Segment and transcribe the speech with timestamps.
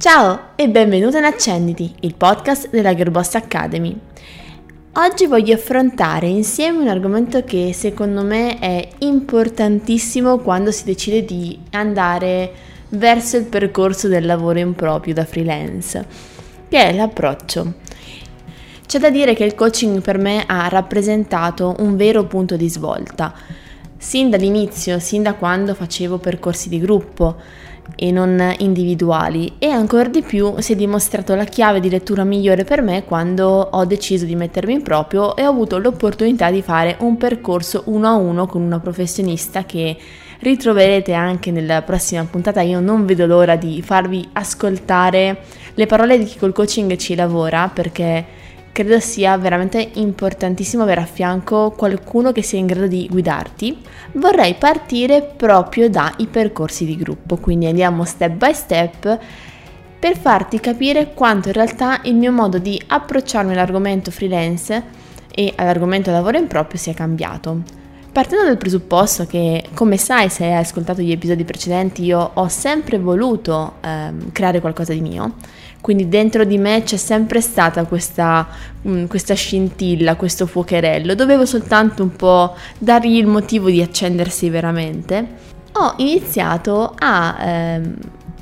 [0.00, 3.94] Ciao e benvenuta in Accenditi, il podcast della Girlboss Academy.
[4.94, 11.60] Oggi voglio affrontare insieme un argomento che secondo me è importantissimo quando si decide di
[11.72, 12.50] andare
[12.88, 16.06] verso il percorso del lavoro in proprio da freelance,
[16.70, 17.74] che è l'approccio.
[18.86, 23.34] C'è da dire che il coaching per me ha rappresentato un vero punto di svolta,
[23.98, 30.22] sin dall'inizio, sin da quando facevo percorsi di gruppo e non individuali e ancora di
[30.22, 34.34] più si è dimostrato la chiave di lettura migliore per me quando ho deciso di
[34.34, 38.62] mettermi in proprio e ho avuto l'opportunità di fare un percorso uno a uno con
[38.62, 39.96] una professionista che
[40.40, 42.60] ritroverete anche nella prossima puntata.
[42.60, 45.42] Io non vedo l'ora di farvi ascoltare
[45.74, 48.24] le parole di chi col coaching ci lavora perché
[48.72, 53.78] credo sia veramente importantissimo avere a fianco qualcuno che sia in grado di guidarti,
[54.12, 59.18] vorrei partire proprio dai percorsi di gruppo, quindi andiamo step by step
[59.98, 64.82] per farti capire quanto in realtà il mio modo di approcciarmi all'argomento freelance
[65.30, 67.78] e all'argomento lavoro in proprio sia cambiato.
[68.12, 72.98] Partendo dal presupposto che, come sai se hai ascoltato gli episodi precedenti, io ho sempre
[72.98, 75.34] voluto ehm, creare qualcosa di mio,
[75.80, 78.46] quindi dentro di me c'è sempre stata questa,
[78.82, 84.50] mh, mm, questa scintilla, questo fuocherello, dovevo soltanto un po' dargli il motivo di accendersi
[84.50, 85.48] veramente.
[85.72, 87.96] Ho iniziato a ehm,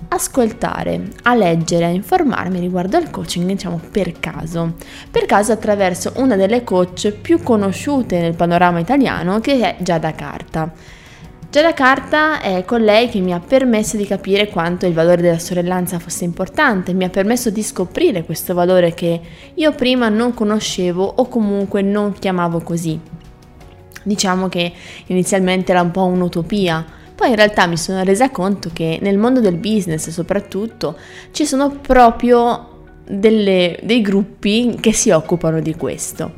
[0.08, 4.74] ascoltare, a leggere, a informarmi riguardo al coaching, diciamo per caso.
[5.10, 10.72] Per caso attraverso una delle coach più conosciute nel panorama italiano che è Giada Carta.
[11.50, 15.98] Giada Carta è colei che mi ha permesso di capire quanto il valore della sorellanza
[15.98, 19.18] fosse importante, mi ha permesso di scoprire questo valore che
[19.54, 23.00] io prima non conoscevo o comunque non chiamavo così.
[24.02, 24.70] Diciamo che
[25.06, 29.40] inizialmente era un po' un'utopia, poi in realtà mi sono resa conto che nel mondo
[29.40, 30.98] del business soprattutto
[31.30, 32.77] ci sono proprio
[33.08, 36.32] delle, dei gruppi che si occupano di questo.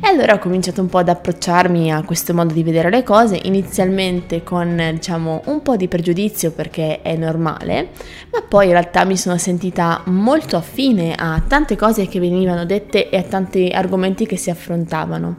[0.00, 3.40] E allora ho cominciato un po' ad approcciarmi a questo modo di vedere le cose,
[3.42, 7.88] inizialmente con diciamo un po' di pregiudizio perché è normale,
[8.30, 13.08] ma poi in realtà mi sono sentita molto affine a tante cose che venivano dette
[13.08, 15.36] e a tanti argomenti che si affrontavano.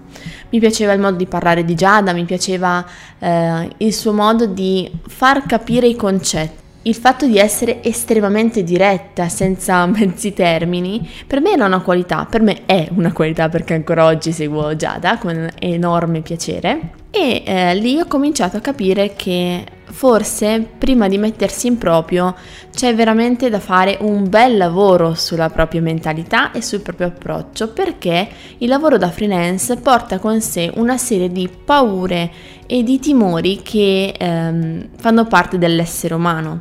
[0.50, 2.84] Mi piaceva il modo di parlare di Giada, mi piaceva
[3.20, 9.28] eh, il suo modo di far capire i concetti il fatto di essere estremamente diretta,
[9.30, 14.06] senza mezzi termini, per me era una qualità, per me è una qualità perché ancora
[14.06, 16.92] oggi seguo Giada con enorme piacere.
[17.12, 22.36] E eh, lì ho cominciato a capire che forse prima di mettersi in proprio
[22.72, 28.28] c'è veramente da fare un bel lavoro sulla propria mentalità e sul proprio approccio perché
[28.60, 32.32] il lavoro da freelance porta con sé una serie di paure
[32.68, 36.60] e di timori che ehm, fanno parte dell'essere umano.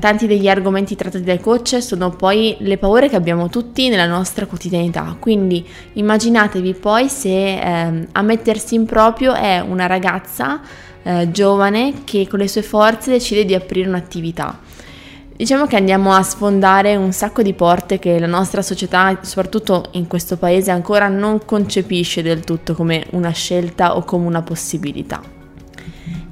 [0.00, 4.46] Tanti degli argomenti trattati dai coach sono poi le paure che abbiamo tutti nella nostra
[4.46, 10.60] quotidianità, quindi immaginatevi poi se ehm, a mettersi in proprio è una ragazza
[11.02, 14.58] eh, giovane che con le sue forze decide di aprire un'attività.
[15.34, 20.06] Diciamo che andiamo a sfondare un sacco di porte che la nostra società, soprattutto in
[20.06, 25.20] questo paese, ancora non concepisce del tutto come una scelta o come una possibilità.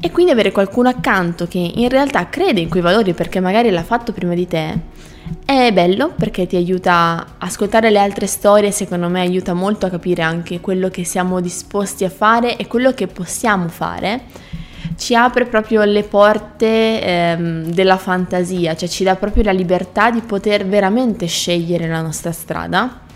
[0.00, 3.82] E quindi avere qualcuno accanto che in realtà crede in quei valori perché magari l'ha
[3.82, 4.78] fatto prima di te
[5.44, 9.90] è bello perché ti aiuta a ascoltare le altre storie, secondo me aiuta molto a
[9.90, 14.22] capire anche quello che siamo disposti a fare e quello che possiamo fare.
[14.96, 20.20] Ci apre proprio le porte ehm, della fantasia, cioè ci dà proprio la libertà di
[20.20, 23.08] poter veramente scegliere la nostra strada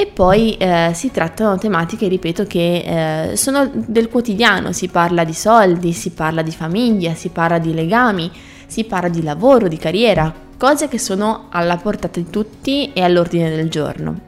[0.00, 5.32] e poi eh, si trattano tematiche, ripeto, che eh, sono del quotidiano, si parla di
[5.32, 8.30] soldi, si parla di famiglia, si parla di legami,
[8.68, 13.50] si parla di lavoro, di carriera, cose che sono alla portata di tutti e all'ordine
[13.50, 14.26] del giorno.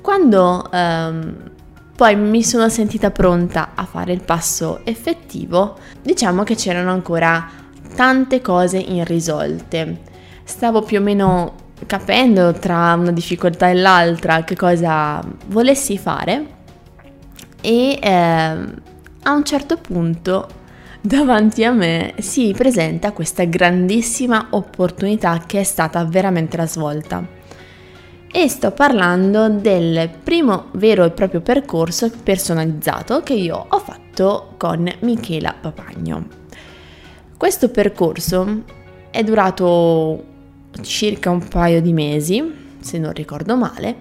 [0.00, 1.50] Quando ehm,
[1.94, 7.48] poi mi sono sentita pronta a fare il passo effettivo, diciamo che c'erano ancora
[7.94, 10.00] tante cose irrisolte.
[10.42, 11.54] Stavo più o meno
[11.86, 16.46] capendo tra una difficoltà e l'altra che cosa volessi fare
[17.60, 20.48] e eh, a un certo punto
[21.04, 27.40] davanti a me si presenta questa grandissima opportunità che è stata veramente la svolta.
[28.34, 34.90] E sto parlando del primo vero e proprio percorso personalizzato che io ho fatto con
[35.00, 36.26] Michela Papagno.
[37.36, 38.62] Questo percorso
[39.10, 40.24] è durato
[40.80, 43.96] circa un paio di mesi, se non ricordo male,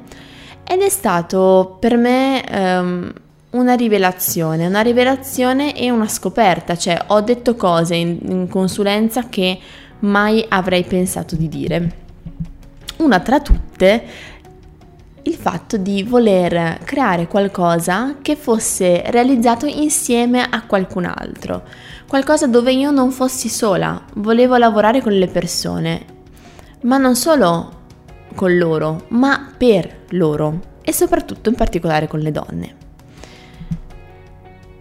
[0.64, 3.14] ed è stato per me um,
[3.52, 9.60] una rivelazione, una rivelazione e una scoperta, cioè ho detto cose in, in consulenza che
[10.00, 12.00] mai avrei pensato di dire.
[12.98, 14.04] una tra tutte
[15.24, 21.64] il fatto di voler creare qualcosa che fosse realizzato insieme a qualcun altro,
[22.08, 26.06] qualcosa dove io non fossi sola, volevo lavorare con le persone,
[26.82, 27.80] ma non solo
[28.34, 32.81] con loro, ma per loro e soprattutto in particolare con le donne.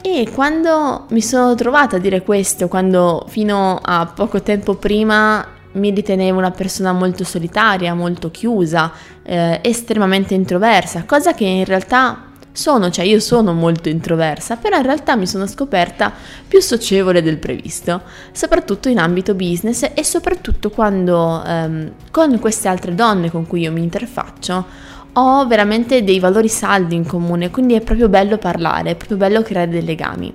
[0.02, 5.90] E quando mi sono trovata a dire questo, quando fino a poco tempo prima mi
[5.90, 8.92] ritenevo una persona molto solitaria, molto chiusa,
[9.22, 14.82] eh, estremamente introversa, cosa che in realtà sono, cioè io sono molto introversa, però in
[14.82, 16.12] realtà mi sono scoperta
[16.48, 18.02] più socievole del previsto,
[18.32, 23.72] soprattutto in ambito business e soprattutto quando ehm, con queste altre donne con cui io
[23.72, 28.96] mi interfaccio ho veramente dei valori saldi in comune, quindi è proprio bello parlare, è
[28.96, 30.32] proprio bello creare dei legami.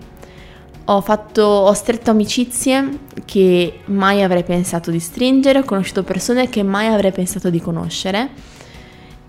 [0.88, 6.62] Ho, fatto, ho stretto amicizie che mai avrei pensato di stringere, ho conosciuto persone che
[6.62, 8.30] mai avrei pensato di conoscere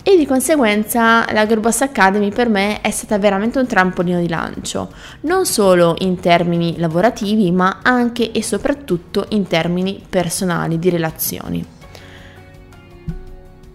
[0.09, 4.93] e di conseguenza la Girlboss Academy per me è stata veramente un trampolino di lancio,
[5.23, 11.76] non solo in termini lavorativi ma anche e soprattutto in termini personali, di relazioni.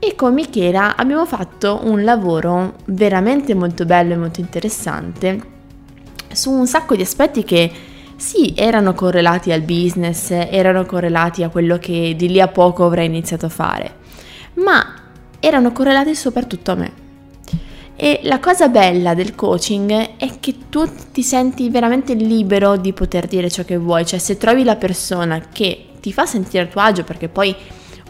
[0.04, 5.40] E con Michela abbiamo fatto un lavoro veramente molto bello e molto interessante
[6.32, 7.72] su un sacco di aspetti che
[8.16, 13.06] sì, erano correlati al business, erano correlati a quello che di lì a poco avrei
[13.06, 13.96] iniziato a fare,
[14.56, 14.84] ma
[15.40, 16.92] erano correlati soprattutto a me.
[17.96, 23.28] E la cosa bella del coaching è che tu ti senti veramente libero di poter
[23.28, 26.82] dire ciò che vuoi, cioè se trovi la persona che ti fa sentire a tuo
[26.82, 27.56] agio, perché poi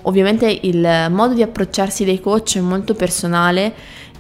[0.04, 3.74] ovviamente il modo di approcciarsi dei coach è molto personale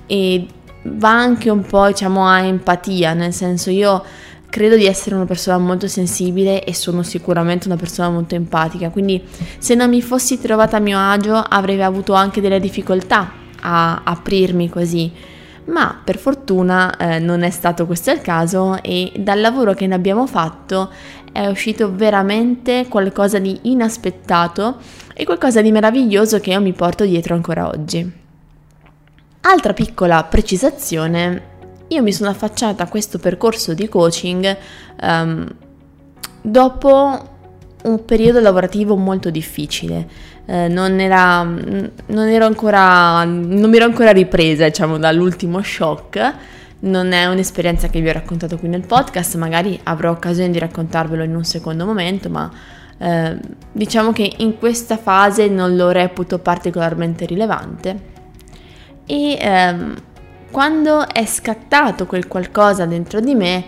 [0.06, 0.45] e
[0.83, 4.04] va anche un po' diciamo a empatia, nel senso io
[4.50, 9.24] credo di essere una persona molto sensibile e sono sicuramente una persona molto empatica, quindi
[9.57, 13.31] se non mi fossi trovata a mio agio avrei avuto anche delle difficoltà
[13.62, 15.12] a aprirmi così.
[15.66, 19.94] Ma per fortuna eh, non è stato questo il caso e dal lavoro che ne
[19.94, 20.90] abbiamo fatto
[21.31, 24.78] è uscito veramente qualcosa di inaspettato
[25.13, 28.19] e qualcosa di meraviglioso che io mi porto dietro ancora oggi.
[29.42, 31.50] Altra piccola precisazione,
[31.88, 34.57] io mi sono affacciata a questo percorso di coaching
[35.02, 35.48] um,
[36.42, 37.30] dopo
[37.83, 40.07] un periodo lavorativo molto difficile.
[40.45, 46.33] Eh, non, era, non, ero ancora, non mi ero ancora ripresa, diciamo, dall'ultimo shock.
[46.80, 51.24] Non è un'esperienza che vi ho raccontato qui nel podcast, magari avrò occasione di raccontarvelo
[51.24, 52.51] in un secondo momento, ma
[52.98, 53.38] eh,
[53.72, 58.10] diciamo che in questa fase non lo reputo particolarmente rilevante
[59.12, 59.95] e ehm,
[60.51, 63.63] quando è scattato quel qualcosa dentro di me,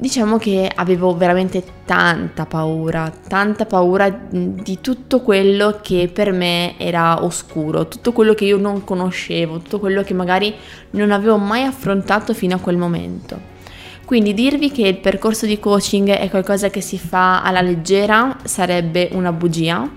[0.00, 7.22] diciamo che avevo veramente tanta paura, tanta paura di tutto quello che per me era
[7.22, 10.54] oscuro, tutto quello che io non conoscevo, tutto quello che magari
[10.92, 13.58] non avevo mai affrontato fino a quel momento.
[14.06, 19.10] Quindi dirvi che il percorso di coaching è qualcosa che si fa alla leggera sarebbe
[19.12, 19.88] una bugia.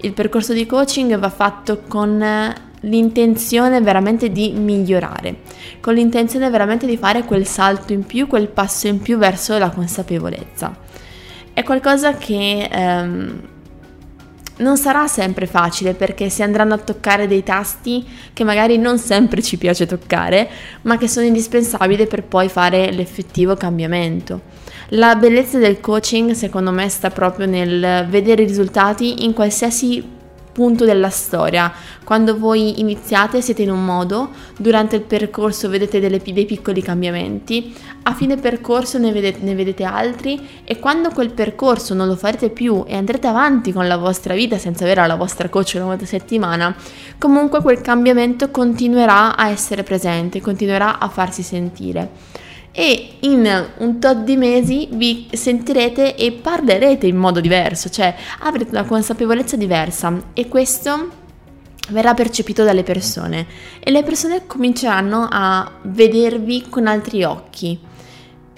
[0.00, 2.22] Il percorso di coaching va fatto con
[2.82, 5.36] l'intenzione veramente di migliorare,
[5.80, 9.70] con l'intenzione veramente di fare quel salto in più, quel passo in più verso la
[9.70, 10.76] consapevolezza.
[11.52, 13.40] È qualcosa che ehm,
[14.58, 19.42] non sarà sempre facile perché si andranno a toccare dei tasti che magari non sempre
[19.42, 20.48] ci piace toccare,
[20.82, 24.60] ma che sono indispensabili per poi fare l'effettivo cambiamento.
[24.90, 30.20] La bellezza del coaching secondo me sta proprio nel vedere i risultati in qualsiasi
[30.52, 31.72] punto della storia.
[32.04, 37.74] Quando voi iniziate siete in un modo, durante il percorso vedete delle, dei piccoli cambiamenti,
[38.04, 42.50] a fine percorso ne vedete, ne vedete altri e quando quel percorso non lo farete
[42.50, 46.04] più e andrete avanti con la vostra vita senza avere la vostra coach una volta
[46.04, 46.76] a settimana,
[47.18, 52.40] comunque quel cambiamento continuerà a essere presente, continuerà a farsi sentire
[52.72, 58.70] e in un tot di mesi vi sentirete e parlerete in modo diverso, cioè avrete
[58.70, 61.20] una consapevolezza diversa e questo
[61.90, 63.46] verrà percepito dalle persone.
[63.78, 67.78] E le persone cominceranno a vedervi con altri occhi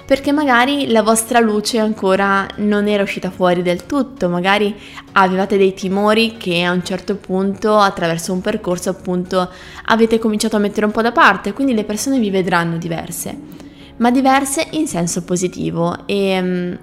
[0.06, 4.74] perché magari la vostra luce ancora non era uscita fuori del tutto, magari
[5.12, 9.50] avevate dei timori che a un certo punto attraverso un percorso appunto
[9.86, 13.53] avete cominciato a mettere un po' da parte, quindi le persone vi vedranno diverse
[13.96, 16.78] ma diverse in senso positivo e um,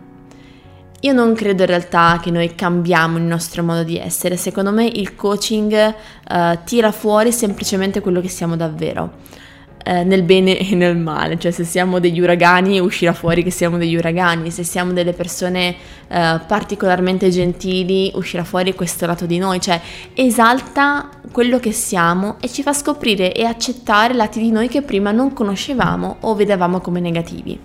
[1.03, 4.85] io non credo in realtà che noi cambiamo il nostro modo di essere, secondo me
[4.85, 5.95] il coaching
[6.29, 9.13] uh, tira fuori semplicemente quello che siamo davvero.
[9.83, 13.77] Eh, nel bene e nel male, cioè se siamo degli uragani uscirà fuori che siamo
[13.77, 15.75] degli uragani, se siamo delle persone
[16.07, 19.79] eh, particolarmente gentili uscirà fuori questo lato di noi, cioè
[20.13, 25.11] esalta quello che siamo e ci fa scoprire e accettare lati di noi che prima
[25.11, 27.59] non conoscevamo o vedevamo come negativi.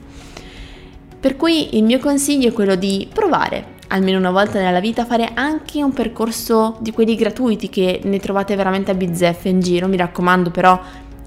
[1.18, 5.30] Per cui il mio consiglio è quello di provare, almeno una volta nella vita, fare
[5.34, 9.96] anche un percorso di quelli gratuiti che ne trovate veramente a bizzeffe in giro, mi
[9.96, 10.80] raccomando però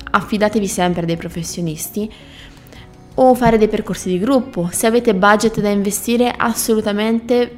[0.09, 2.11] affidatevi sempre a dei professionisti
[3.15, 4.69] o fare dei percorsi di gruppo.
[4.71, 7.51] Se avete budget da investire, assolutamente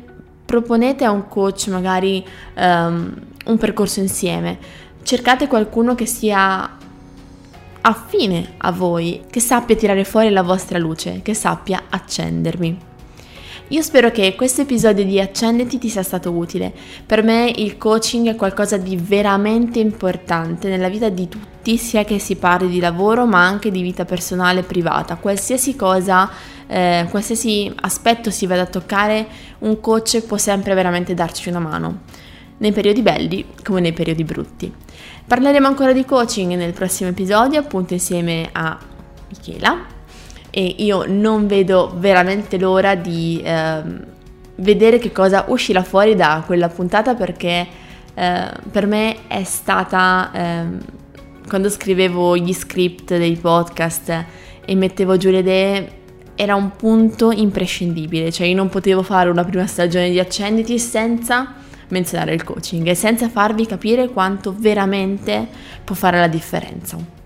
[0.46, 3.14] proponete a un coach magari um,
[3.46, 4.58] un percorso insieme.
[5.04, 6.78] Cercate qualcuno che sia
[7.82, 12.90] affine a voi, che sappia tirare fuori la vostra luce, che sappia accendervi.
[13.72, 16.74] Io spero che questo episodio di Accenditi ti sia stato utile.
[17.06, 22.20] Per me il coaching è qualcosa di veramente importante nella vita di tutti, sia che
[22.20, 25.16] si parli di lavoro ma anche di vita personale e privata.
[25.16, 26.30] Qualsiasi cosa,
[26.68, 29.26] eh, qualsiasi aspetto si vada a toccare,
[29.60, 32.02] un coach può sempre veramente darci una mano,
[32.58, 34.74] nei periodi belli come nei periodi brutti.
[35.26, 38.78] Parleremo ancora di coaching nel prossimo episodio, appunto insieme a
[39.30, 40.00] Michela
[40.52, 43.82] e io non vedo veramente l'ora di eh,
[44.56, 47.68] vedere che cosa uscirà fuori da quella puntata perché
[48.14, 51.00] eh, per me è stata eh,
[51.48, 54.26] quando scrivevo gli script dei podcast
[54.64, 55.92] e mettevo giù le idee
[56.36, 61.56] era un punto imprescindibile, cioè io non potevo fare una prima stagione di Accenditi senza
[61.90, 65.48] menzionare il coaching e senza farvi capire quanto veramente
[65.84, 67.21] può fare la differenza.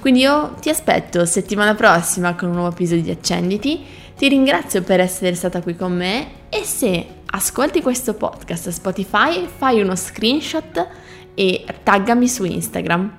[0.00, 3.84] Quindi io ti aspetto settimana prossima con un nuovo episodio di Accenditi.
[4.16, 9.46] Ti ringrazio per essere stata qui con me e se ascolti questo podcast a Spotify
[9.46, 10.88] fai uno screenshot
[11.34, 13.18] e taggami su Instagram.